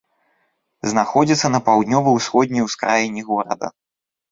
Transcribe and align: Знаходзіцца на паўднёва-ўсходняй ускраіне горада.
Знаходзіцца 0.93 1.51
на 1.57 1.61
паўднёва-ўсходняй 1.69 2.67
ускраіне 2.71 3.21
горада. 3.31 3.75